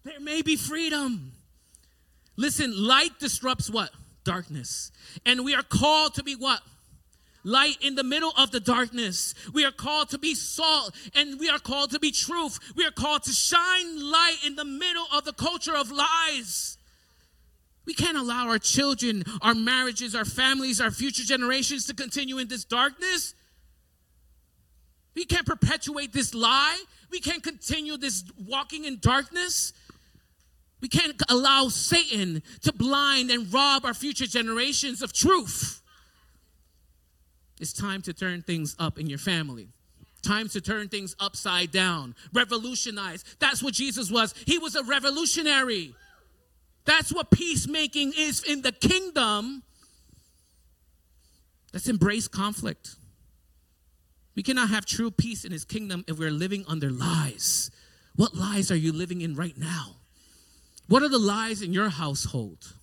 [0.05, 1.35] there may be freedom.
[2.37, 3.91] Listen, light disrupts what?
[4.25, 4.91] Darkness.
[5.25, 6.63] And we are called to be what?
[7.45, 9.35] Light in the middle of the darkness.
[9.53, 12.59] We are called to be salt and we are called to be truth.
[12.77, 16.79] We are called to shine light in the middle of the culture of lies.
[17.87, 22.49] We can't allow our children, our marriages, our families, our future generations to continue in
[22.49, 23.35] this darkness.
[25.15, 26.79] We can't perpetuate this lie.
[27.11, 29.73] We can't continue this walking in darkness.
[30.81, 35.80] We can't allow Satan to blind and rob our future generations of truth.
[37.61, 39.69] It's time to turn things up in your family.
[40.23, 43.25] Time to turn things upside down, revolutionize.
[43.39, 44.35] That's what Jesus was.
[44.47, 45.95] He was a revolutionary.
[46.85, 49.63] That's what peacemaking is in the kingdom.
[51.73, 52.97] Let's embrace conflict.
[54.35, 57.71] We cannot have true peace in his kingdom if we're living under lies.
[58.17, 59.97] What lies are you living in right now?
[60.89, 62.75] What are the lies in your household?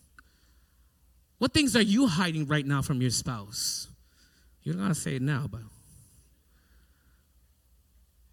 [1.39, 3.87] What things are you hiding right now from your spouse?
[4.67, 5.61] You don't going to say it now, but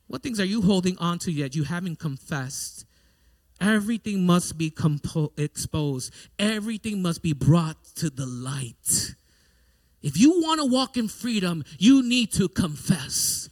[0.09, 2.87] what things are you holding on to yet you haven't confessed?
[3.61, 6.13] Everything must be compo- exposed.
[6.37, 9.15] Everything must be brought to the light.
[10.03, 13.49] If you want to walk in freedom, you need to confess.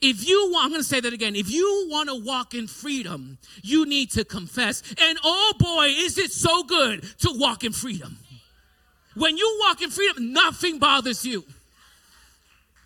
[0.00, 1.34] If you want, I'm going to say that again.
[1.34, 4.84] If you want to walk in freedom, you need to confess.
[5.00, 8.18] And oh boy, is it so good to walk in freedom.
[9.14, 11.44] When you walk in freedom, nothing bothers you.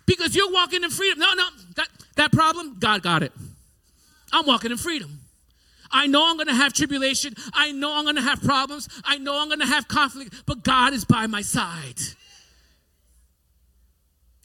[0.05, 1.19] Because you're walking in freedom.
[1.19, 3.31] No, no, that, that problem, God got it.
[4.31, 5.19] I'm walking in freedom.
[5.91, 7.33] I know I'm going to have tribulation.
[7.53, 8.87] I know I'm going to have problems.
[9.03, 11.99] I know I'm going to have conflict, but God is by my side.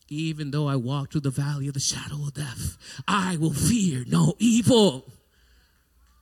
[0.09, 2.77] Even though I walk through the valley of the shadow of death,
[3.09, 5.05] I will fear no evil.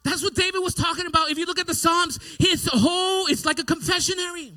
[0.05, 1.31] That's what David was talking about.
[1.31, 4.53] If you look at the Psalms, his whole, it's like a confessionary.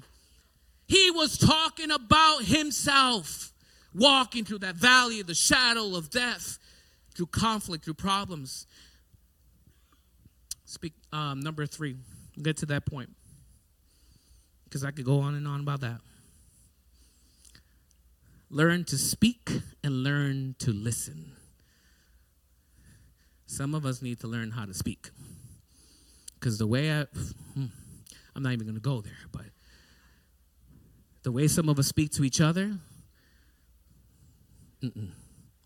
[0.87, 3.51] He was talking about himself
[3.93, 6.59] walking through that valley of the shadow of death,
[7.15, 8.67] through conflict, through problems.
[10.65, 11.95] Speak um, number three.
[12.35, 13.09] We'll get to that point
[14.65, 16.01] because I could go on and on about that.
[18.49, 19.49] Learn to speak
[19.83, 21.31] and learn to listen.
[23.47, 25.09] Some of us need to learn how to speak
[26.39, 27.05] because the way I,
[27.53, 27.65] hmm,
[28.35, 29.45] I'm not even going to go there, but
[31.25, 32.77] the way some of us speak to each other,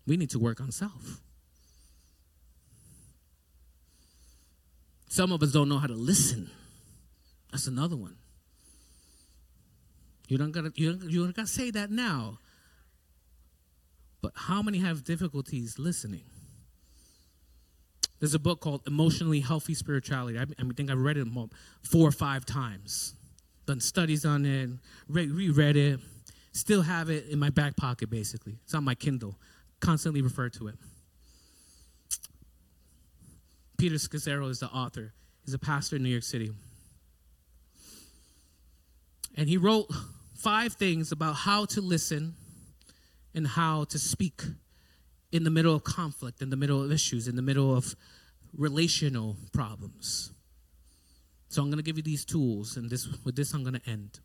[0.06, 1.20] we need to work on self.
[5.08, 6.50] Some of us don't know how to listen.
[7.52, 8.16] That's another one.
[10.28, 12.38] You don't gotta you don't, you don't gotta say that now.
[14.22, 16.24] But how many have difficulties listening?
[18.18, 20.38] There's a book called Emotionally Healthy Spirituality.
[20.38, 21.26] I, I think I've read it
[21.82, 23.14] four or five times.
[23.66, 24.70] Done studies on it,
[25.08, 26.00] re- reread it,
[26.52, 28.58] still have it in my back pocket, basically.
[28.64, 29.38] It's on my Kindle.
[29.80, 30.74] Constantly refer to it.
[33.78, 35.12] Peter Scazzero is the author.
[35.44, 36.50] He's a pastor in New York City.
[39.36, 39.86] And he wrote
[40.36, 42.34] five things about how to listen
[43.34, 44.42] and how to speak
[45.32, 47.94] in the middle of conflict, in the middle of issues, in the middle of
[48.56, 50.32] relational problems.
[51.50, 53.90] So I'm going to give you these tools, and this with this I'm going to
[53.90, 54.20] end.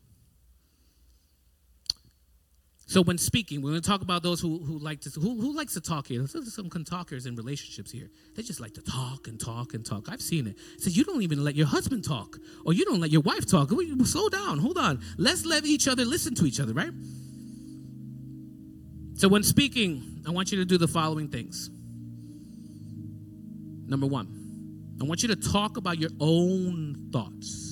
[2.88, 5.52] So when speaking, we're going to talk about those who, who like to who, who
[5.52, 6.22] likes to talk here.
[6.22, 8.08] There's some talkers in relationships here.
[8.36, 10.04] They just like to talk and talk and talk.
[10.08, 10.56] I've seen it.
[10.78, 13.70] So you don't even let your husband talk, or you don't let your wife talk.
[14.04, 14.60] Slow down.
[14.60, 15.02] Hold on.
[15.18, 16.92] Let's let each other listen to each other, right?
[19.14, 21.70] So when speaking, I want you to do the following things.
[23.88, 24.45] Number one,
[25.00, 27.66] I want you to talk about your own thoughts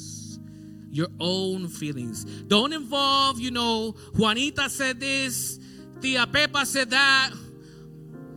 [0.94, 2.24] your own feelings.
[2.24, 5.58] Don't involve, you know, Juanita said this,
[6.00, 7.30] Tia Pepa said that.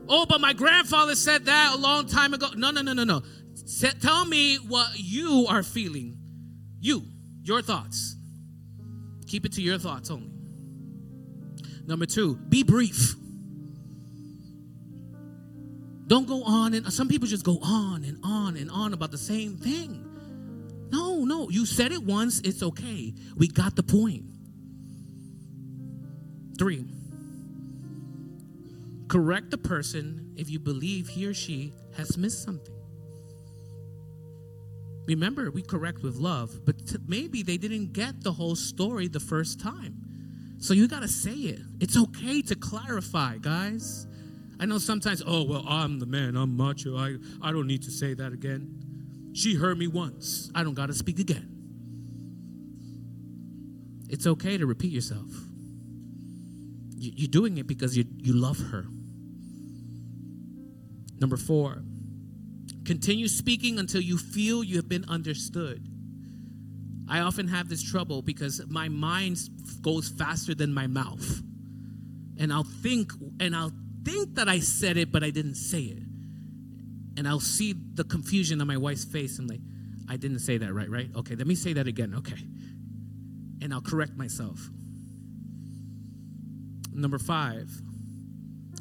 [0.10, 2.48] Oh, but my grandfather said that a long time ago.
[2.56, 3.22] No, no, no, no, no.
[4.02, 6.18] tell me what you are feeling.
[6.80, 7.04] You,
[7.44, 8.16] your thoughts.
[9.28, 10.32] Keep it to your thoughts only.
[11.86, 13.17] Number two, be brief.
[16.08, 19.18] Don't go on and some people just go on and on and on about the
[19.18, 20.04] same thing.
[20.90, 21.50] No, no.
[21.50, 23.14] You said it once, it's okay.
[23.36, 24.24] We got the point.
[26.58, 26.86] Three,
[29.10, 32.74] correct the person if you believe he or she has missed something.
[35.08, 39.20] Remember, we correct with love, but t- maybe they didn't get the whole story the
[39.20, 39.96] first time.
[40.58, 41.60] So you got to say it.
[41.80, 44.08] It's okay to clarify, guys.
[44.60, 47.92] I know sometimes, oh, well, I'm the man, I'm macho, I, I don't need to
[47.92, 49.32] say that again.
[49.34, 50.50] She heard me once.
[50.56, 51.54] I don't got to speak again.
[54.10, 55.30] It's okay to repeat yourself.
[56.98, 58.86] You're doing it because you, you love her.
[61.20, 61.84] Number four,
[62.86, 65.88] continue speaking until you feel you have been understood.
[67.10, 69.38] I often have this trouble because my mind
[69.82, 71.42] goes faster than my mouth.
[72.40, 73.72] And I'll think and I'll
[74.08, 76.04] think that I said it, but I didn't say it
[77.18, 79.40] and I'll see the confusion on my wife's face.
[79.40, 79.60] I'm like,
[80.08, 81.10] I didn't say that right, right?
[81.16, 82.14] Okay, let me say that again.
[82.16, 82.38] Okay.
[83.62, 84.60] And I'll correct myself.
[86.94, 87.70] Number five,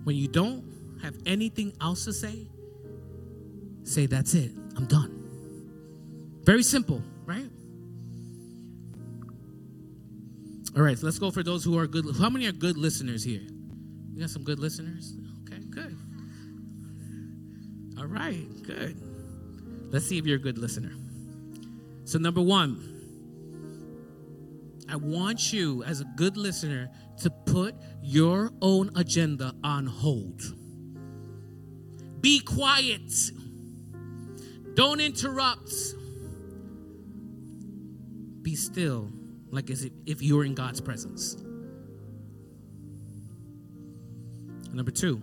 [0.04, 0.64] when you don't
[1.02, 2.46] have anything else to say,
[3.84, 5.12] say, That's it, I'm done.
[6.44, 7.48] Very simple, right?
[10.76, 12.04] All right, so let's go for those who are good.
[12.20, 13.42] How many are good listeners here?
[14.16, 15.14] We got some good listeners?
[15.42, 15.94] Okay, good.
[17.98, 18.96] All right, good.
[19.92, 20.92] Let's see if you're a good listener.
[22.06, 22.80] So, number one,
[24.88, 26.88] I want you, as a good listener,
[27.18, 30.40] to put your own agenda on hold.
[32.22, 33.12] Be quiet.
[34.72, 35.74] Don't interrupt.
[38.40, 39.10] Be still,
[39.50, 41.36] like as if, you were in God's presence.
[44.76, 45.22] Number two,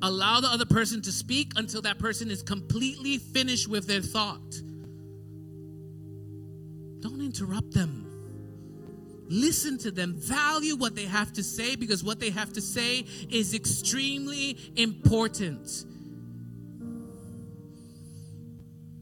[0.00, 4.50] Allow the other person to speak until that person is completely finished with their thought.
[7.00, 8.08] Don't interrupt them.
[9.28, 10.14] Listen to them.
[10.16, 15.84] Value what they have to say because what they have to say is extremely important.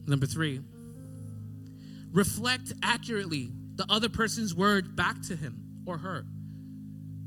[0.06, 0.60] Number three,
[2.12, 6.24] reflect accurately the other person's word back to him or her.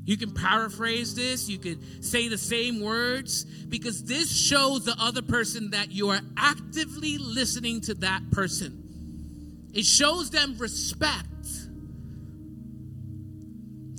[0.04, 5.22] You can paraphrase this, you could say the same words, because this shows the other
[5.22, 9.70] person that you are actively listening to that person.
[9.72, 11.28] It shows them respect.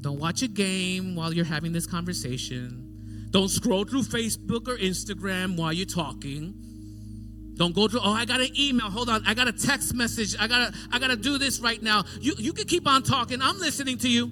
[0.02, 3.28] Don't watch a game while you're having this conversation.
[3.32, 6.54] Don't scroll through Facebook or Instagram while you're talking.
[7.56, 8.90] Don't go through, oh, I got an email.
[8.90, 9.26] Hold on.
[9.26, 10.36] I got a text message.
[10.40, 12.04] I gotta, I gotta do this right now.
[12.22, 13.42] You you can keep on talking.
[13.42, 14.32] I'm listening to you.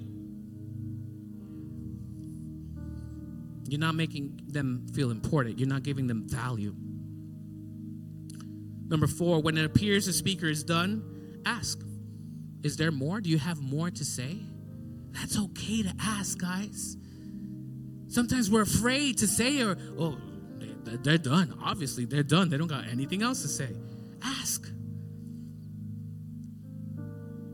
[3.74, 5.58] You're not making them feel important.
[5.58, 6.76] You're not giving them value.
[8.86, 11.02] Number four, when it appears the speaker is done,
[11.44, 11.80] ask,
[12.62, 13.20] is there more?
[13.20, 14.38] Do you have more to say?
[15.10, 16.96] That's okay to ask, guys.
[18.06, 20.18] Sometimes we're afraid to say, or, oh,
[20.84, 21.58] they're done.
[21.60, 22.50] Obviously, they're done.
[22.50, 23.70] They don't got anything else to say.
[24.22, 24.70] Ask.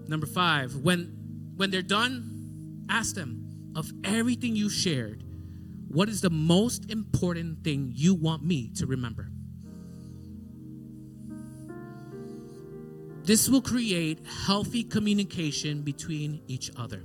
[0.07, 5.25] Number five, when when they're done, ask them of everything you shared,
[5.91, 9.29] what is the most important thing you want me to remember?
[13.25, 17.03] This will create healthy communication between each other.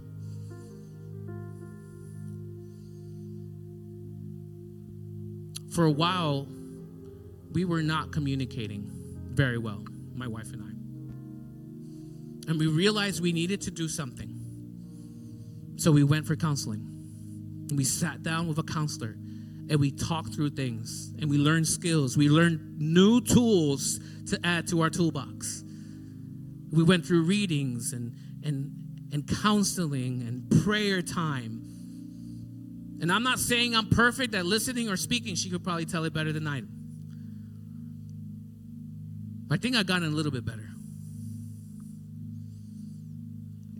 [5.76, 6.48] for a while,
[7.52, 8.90] we were not communicating
[9.34, 9.84] very well,
[10.16, 12.50] my wife and I.
[12.50, 14.32] And we realized we needed to do something.
[15.76, 16.95] So we went for counseling.
[17.74, 19.16] We sat down with a counselor
[19.70, 22.18] and we talked through things and we learned skills.
[22.18, 25.63] We learned new tools to add to our toolbox.
[26.72, 28.13] We went through readings and,
[28.43, 28.72] and,
[29.11, 31.66] and counseling and prayer time
[33.01, 35.36] and I'm not saying I'm perfect at listening or speaking.
[35.36, 36.68] She could probably tell it better than I do.
[39.51, 40.70] I think I've gotten a little bit better.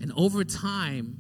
[0.02, 1.18] And over time,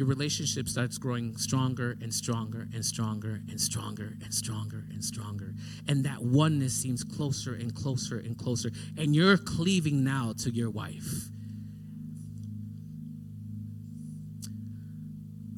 [0.00, 5.52] your relationship starts growing stronger and stronger and stronger and stronger and stronger and stronger.
[5.88, 8.70] And that oneness seems closer and closer and closer.
[8.96, 11.28] And you're cleaving now to your wife.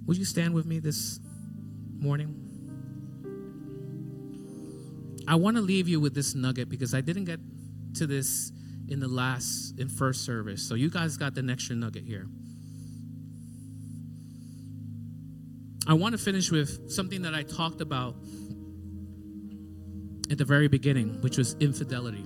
[0.07, 1.21] Would you stand with me this
[2.01, 2.35] morning?
[5.29, 7.39] I want to leave you with this nugget because I didn't get
[7.95, 8.51] to this
[8.89, 10.67] in the last, in first service.
[10.69, 12.27] So you guys got the extra nugget here.
[15.87, 18.15] I want to finish with something that I talked about
[20.31, 22.25] at the very beginning, which was infidelity.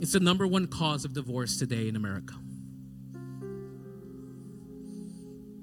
[0.00, 2.34] It's the number one cause of divorce today in America.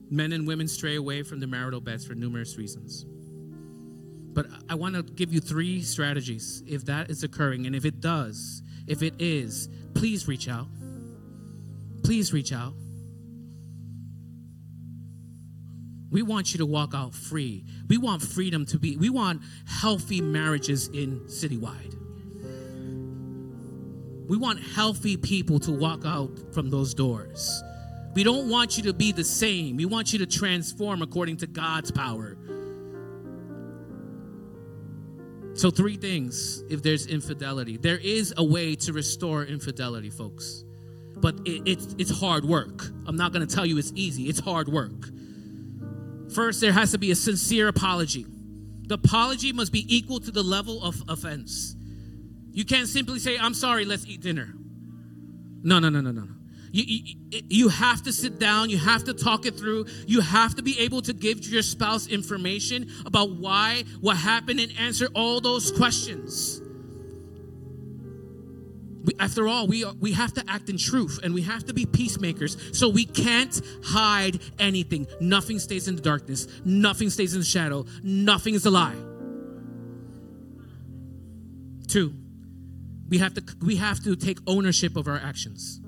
[0.09, 3.05] Men and women stray away from their marital beds for numerous reasons.
[4.33, 7.67] But I want to give you three strategies if that is occurring.
[7.67, 10.67] And if it does, if it is, please reach out.
[12.03, 12.73] Please reach out.
[16.13, 17.65] We want you to walk out free.
[17.87, 21.95] We want freedom to be, we want healthy marriages in citywide.
[24.29, 27.63] We want healthy people to walk out from those doors.
[28.13, 29.75] We don't want you to be the same.
[29.75, 32.37] We want you to transform according to God's power.
[35.55, 37.77] So, three things if there's infidelity.
[37.77, 40.63] There is a way to restore infidelity, folks,
[41.17, 42.85] but it, it's, it's hard work.
[43.07, 45.09] I'm not going to tell you it's easy, it's hard work.
[46.33, 48.25] First, there has to be a sincere apology.
[48.87, 51.75] The apology must be equal to the level of offense.
[52.51, 54.53] You can't simply say, I'm sorry, let's eat dinner.
[55.63, 56.27] No, no, no, no, no.
[56.71, 60.55] You, you, you have to sit down, you have to talk it through, you have
[60.55, 65.39] to be able to give your spouse information about why, what happened, and answer all
[65.39, 66.62] those questions.
[69.19, 72.57] After all, we, we have to act in truth and we have to be peacemakers.
[72.77, 75.07] So we can't hide anything.
[75.19, 78.95] Nothing stays in the darkness, nothing stays in the shadow, nothing is a lie.
[81.87, 82.13] Two,
[83.09, 85.81] we have to, we have to take ownership of our actions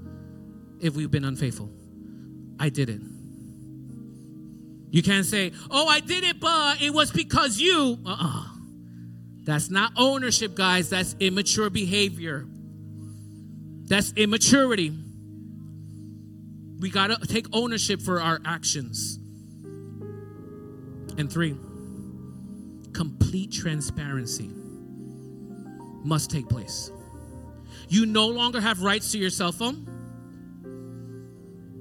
[0.81, 1.71] if we've been unfaithful.
[2.59, 3.01] I did it.
[4.91, 7.97] You can't say, oh, I did it, but it was because you.
[8.05, 8.27] Uh uh-uh.
[8.27, 8.45] uh
[9.43, 10.89] That's not ownership, guys.
[10.89, 12.45] That's immature behavior.
[13.87, 14.91] That's immaturity.
[16.79, 19.19] We got to take ownership for our actions.
[21.17, 21.55] And three,
[22.93, 24.49] complete transparency
[26.03, 26.91] must take place.
[27.87, 29.91] You no longer have rights to your cell phone.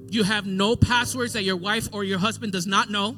[0.09, 3.17] You have no passwords that your wife or your husband does not know.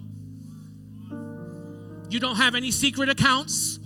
[2.09, 3.79] You don't have any secret accounts.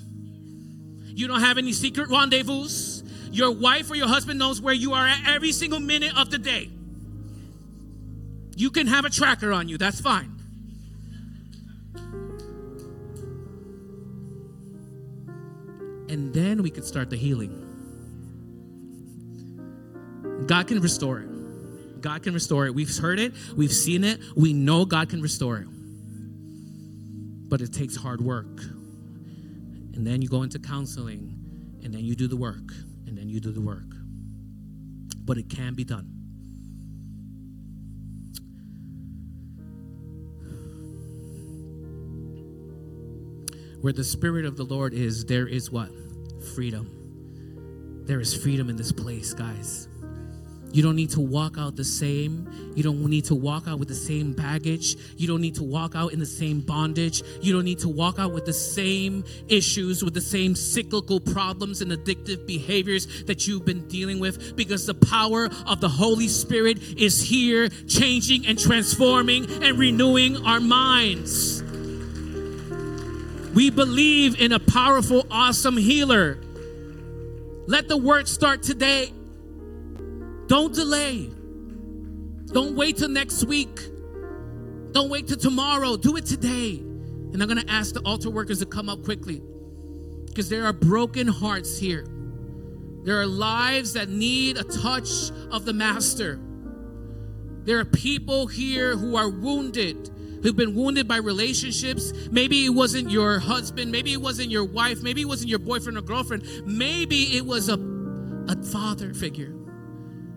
[1.08, 2.68] You don't have any secret rendezvous.
[3.32, 6.38] Your wife or your husband knows where you are at every single minute of the
[6.38, 6.70] day.
[8.56, 10.38] You can have a tracker on you, that's fine.
[16.10, 17.58] And then we can start the healing.
[20.46, 22.02] God can restore it.
[22.02, 22.76] God can restore it.
[22.76, 25.68] We've heard it, we've seen it, we know God can restore it.
[27.48, 28.62] But it takes hard work.
[29.94, 31.38] And then you go into counseling,
[31.84, 32.74] and then you do the work,
[33.32, 33.96] you do the work.
[35.24, 36.18] But it can be done.
[43.82, 45.90] Where the Spirit of the Lord is, there is what?
[46.54, 48.04] Freedom.
[48.06, 49.88] There is freedom in this place, guys.
[50.74, 52.48] You don't need to walk out the same.
[52.76, 54.96] You don't need to walk out with the same baggage.
[55.18, 57.24] You don't need to walk out in the same bondage.
[57.42, 61.82] You don't need to walk out with the same issues, with the same cyclical problems
[61.82, 66.82] and addictive behaviors that you've been dealing with because the power of the Holy Spirit
[66.98, 71.62] is here, changing and transforming and renewing our minds.
[73.54, 76.38] We believe in a powerful, awesome healer.
[77.68, 79.12] Let the work start today.
[80.52, 81.30] Don't delay.
[82.48, 83.80] Don't wait till next week.
[84.92, 85.96] Don't wait till tomorrow.
[85.96, 86.76] Do it today.
[86.76, 89.42] And I'm going to ask the altar workers to come up quickly
[90.26, 92.06] because there are broken hearts here.
[93.06, 96.38] There are lives that need a touch of the Master.
[97.64, 100.10] There are people here who are wounded,
[100.44, 102.12] who've been wounded by relationships.
[102.30, 105.98] Maybe it wasn't your husband, maybe it wasn't your wife, maybe it wasn't your boyfriend
[105.98, 107.80] or girlfriend, maybe it was a,
[108.50, 109.56] a father figure.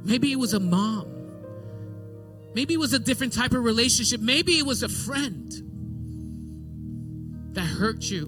[0.05, 1.11] Maybe it was a mom.
[2.55, 4.21] Maybe it was a different type of relationship.
[4.21, 5.51] Maybe it was a friend
[7.55, 8.27] that hurt you.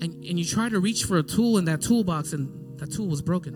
[0.00, 3.08] And, and you try to reach for a tool in that toolbox, and that tool
[3.08, 3.54] was broken.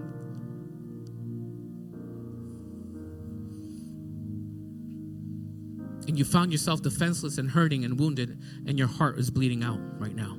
[6.09, 9.78] And you found yourself defenseless and hurting and wounded, and your heart is bleeding out
[10.00, 10.38] right now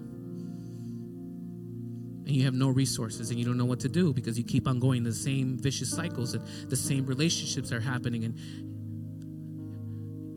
[2.26, 4.68] and you have no resources and you don't know what to do because you keep
[4.68, 8.38] on going the same vicious cycles and the same relationships are happening and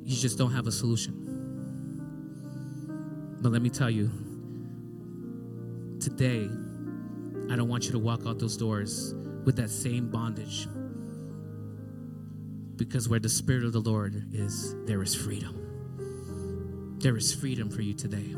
[0.05, 1.27] you just don't have a solution.
[3.41, 4.11] But let me tell you,
[6.01, 6.49] today,
[7.51, 9.15] I don't want you to walk out those doors
[9.45, 10.69] with that same bondage.
[12.77, 16.97] Because where the Spirit of the Lord is, there is freedom.
[16.99, 18.35] There is freedom for you today.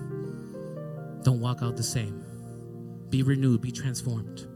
[1.23, 2.23] Don't walk out the same.
[3.11, 4.47] Be renewed, be transformed.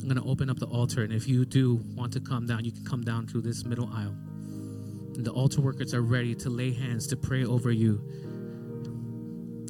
[0.00, 2.64] I'm going to open up the altar, and if you do want to come down,
[2.64, 4.16] you can come down through this middle aisle.
[5.14, 8.02] And the altar workers are ready to lay hands, to pray over you,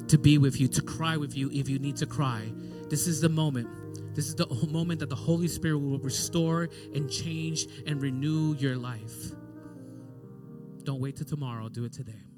[0.07, 2.51] to be with you, to cry with you if you need to cry.
[2.89, 4.15] This is the moment.
[4.15, 8.75] This is the moment that the Holy Spirit will restore and change and renew your
[8.75, 9.31] life.
[10.83, 12.30] Don't wait till tomorrow, do it today.